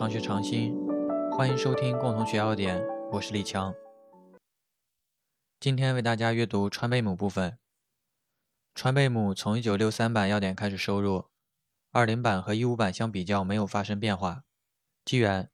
[0.00, 0.74] 常学常新，
[1.30, 3.74] 欢迎收听共同学要点，我是李强。
[5.60, 7.58] 今天为大家阅读川贝母部分。
[8.74, 11.26] 川贝母从1963版要点开始收入
[11.92, 14.44] ，20版和15版相比较没有发生变化。
[15.04, 15.50] 纪元：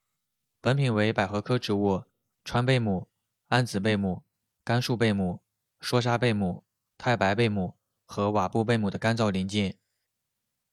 [0.61, 2.05] 本品为百合科植物
[2.45, 3.09] 川贝母、
[3.49, 4.23] 安子贝母、
[4.63, 5.41] 甘树贝母、
[5.81, 6.63] 梭沙贝母、
[6.97, 7.75] 太白贝母
[8.05, 9.77] 和瓦布贝母的干燥临近。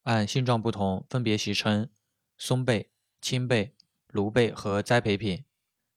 [0.05, 1.91] 按性状不同，分别习称
[2.38, 2.92] 松贝、
[3.24, 3.74] 青贝、
[4.09, 5.46] 芦贝和栽培品。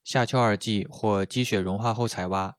[0.01, 2.55] 夏秋二季或积雪融化后采挖，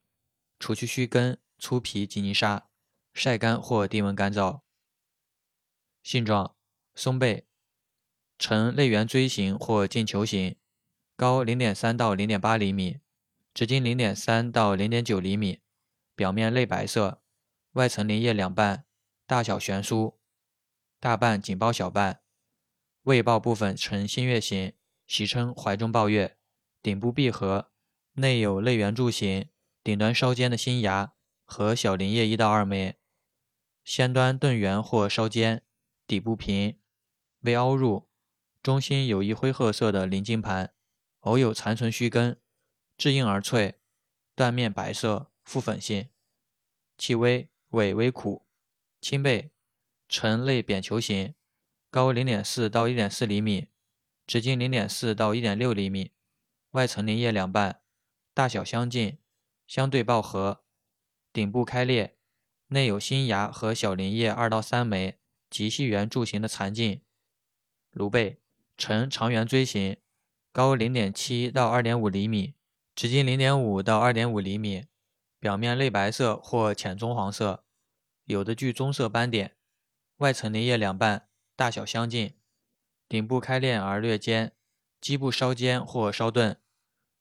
[0.59, 2.69] 除去须根、粗皮及泥沙，
[3.15, 4.61] 晒干或低温干燥。
[6.03, 6.55] 性状：
[6.95, 7.47] 松贝，
[8.39, 10.57] 呈类圆锥形或近球形，
[11.17, 13.01] 高0.3到0.8厘米，
[13.55, 15.63] 直径0.3到0.9厘米，
[16.15, 17.23] 表面类白色，
[17.73, 18.85] 外层鳞叶两瓣，
[19.27, 20.19] 大小悬殊。
[21.01, 22.21] 大瓣紧包小瓣，
[23.09, 24.75] 胃抱部分呈新月形，
[25.07, 26.37] 习称怀中抱月。
[26.83, 27.73] 顶部闭合，
[28.13, 29.49] 内有类圆柱形，
[29.83, 32.99] 顶端稍尖的新芽和小鳞叶一到二枚。
[33.83, 35.65] 先端钝圆或稍尖，
[36.07, 36.79] 底部平，
[37.41, 38.11] 微凹入，
[38.63, 40.75] 中心有一灰褐色的鳞茎盘，
[41.21, 42.39] 偶有残存须根，
[42.99, 43.81] 质硬而脆，
[44.35, 46.11] 断面白色，复粉性。
[46.99, 48.47] 气微，味微苦，
[49.01, 49.51] 青背。
[50.11, 51.35] 呈类扁球形，
[51.91, 53.69] 高0.4到1.4厘米，
[54.27, 56.13] 直径0.4到1.6厘米，
[56.73, 57.81] 外层鳞叶两瓣，
[58.35, 59.19] 大小相近，
[59.67, 60.65] 相对抱合，
[61.33, 62.19] 顶部开裂，
[62.69, 67.01] 内有新芽和小鳞叶二到三枚及细圆柱形的残茎。
[67.93, 68.43] 芦背
[68.77, 69.97] 呈长圆锥形，
[70.53, 72.55] 高0.7到2.5厘米，
[72.95, 74.85] 直径0.5到2.5厘米，
[75.41, 77.65] 表面类白色或浅棕黄色，
[78.25, 79.57] 有的具棕色斑点。
[80.19, 81.28] 外层鳞叶两瓣，
[81.59, 82.37] 大小相近，
[83.09, 84.53] 顶部开裂而略尖，
[85.01, 86.57] 基部稍尖或稍钝。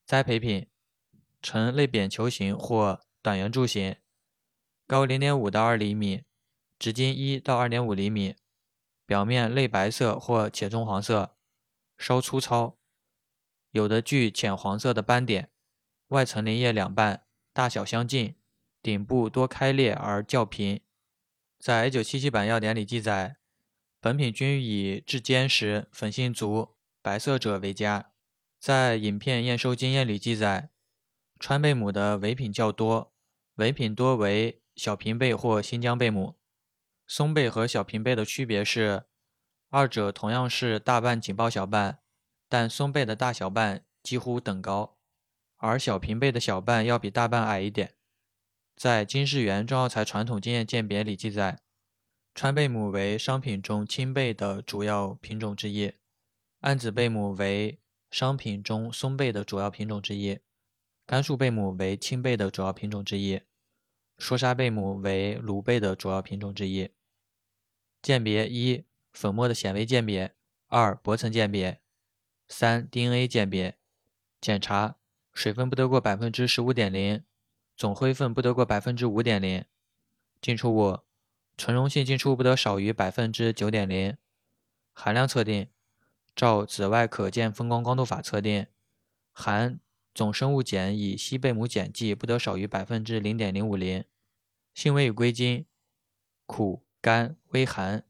[0.06, 0.68] 栽培品，
[1.42, 3.96] 呈类扁球形或短圆柱形，
[4.86, 6.22] 高0.5到2厘米，
[6.78, 8.36] 直径1到2.5厘米，
[9.08, 11.36] 表面类白色或浅棕黄色，
[11.97, 12.78] 稍粗糙，
[13.72, 15.50] 有的具浅黄色的斑点。
[16.09, 18.36] 外层鳞叶两瓣，大小相近，
[18.84, 20.80] 顶部多开裂而较平。
[21.58, 23.38] 在1977版药典里记载，
[24.00, 28.12] 本品均以质坚实、粉性足、白色者为佳。
[28.59, 30.69] 在影片验收经验里记载，
[31.40, 33.13] 川贝母的伪品较多，
[33.56, 36.35] 伪品多为小平贝或新疆贝母。
[37.06, 39.06] 松贝和小平贝的区别是，
[39.69, 42.00] 二者同样是大瓣紧抱小瓣，
[42.50, 44.97] 但松贝的大小瓣几乎等高，
[45.58, 47.96] 而小平贝的小瓣要比大瓣矮一点。
[48.75, 51.62] 在金世元中药材传统经验鉴别里记载，
[52.38, 55.94] 川贝母为商品中青贝的主要品种之一，
[56.59, 57.80] 安子贝母为
[58.12, 60.38] 商品中松贝的主要品种之一，
[61.08, 63.42] 甘肃贝母为青贝的主要品种之一，
[64.20, 66.92] 说沙贝母为芦贝的主要品种之一。
[68.03, 70.36] 鉴别一、粉末的显微鉴别；
[70.68, 71.80] 二、薄层鉴别；
[72.47, 73.80] 三、DNA 鉴别。
[74.40, 74.97] 检查
[75.34, 77.24] 水分不得过百分之十五点零。
[77.76, 79.66] 总灰分不得过百分之五点零，
[80.40, 81.00] 进出物
[81.57, 84.16] 纯溶性进出不得少于百分之九点零，
[84.94, 85.69] 含量测定
[86.35, 88.68] 照紫外可见分光光度法测定，
[89.34, 89.79] 含
[90.13, 94.06] 总生物碱以硒贝母碱剂不得少于百分之零点零五零，
[94.73, 95.66] 性味与归经
[96.46, 98.06] 苦甘微寒，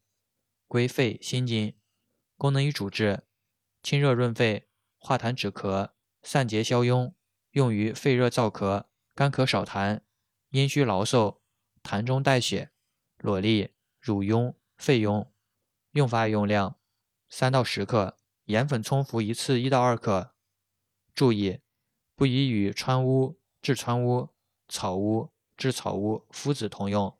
[0.67, 1.73] 归肺心经，
[2.35, 3.23] 功能与主治
[3.81, 5.91] 清热润肺，化痰止咳，
[6.21, 7.13] 散结消痈，
[7.51, 8.83] 用于肺热燥咳。
[9.15, 10.01] 干咳少痰、
[10.49, 11.39] 阴虚劳嗽、
[11.81, 12.69] 痰中带血、
[13.19, 13.69] 裸痢、
[13.99, 15.27] 乳痈、肺痈。
[15.91, 16.77] 用法用量：
[17.29, 20.31] 三到十克，盐粉冲服一次一到二克。
[21.15, 21.59] 注意，
[22.15, 24.29] 不宜与川乌、制川乌、
[24.67, 27.17] 草乌、制草乌、附子同用。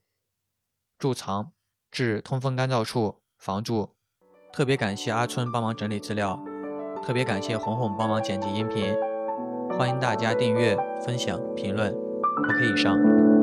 [1.00, 1.52] 贮藏
[1.90, 3.96] 至通风干燥处，防蛀。
[4.54, 6.40] 特别感谢阿春帮忙整理资料，
[7.04, 8.96] 特别感谢红红帮忙剪辑音频。
[9.78, 11.92] 欢迎大家订阅、分享、评论。
[11.92, 13.37] OK，以上。